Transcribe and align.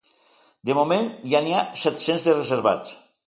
De 0.69 0.75
moment, 0.77 1.09
ja 1.35 1.43
n’hi 1.49 1.53
ha 1.57 1.61
set-cents 1.83 2.27
de 2.31 2.35
reservats. 2.39 2.97